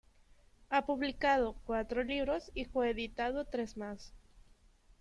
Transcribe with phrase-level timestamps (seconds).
[0.71, 4.15] Ha publicado cuatro libros y coeditado tres más.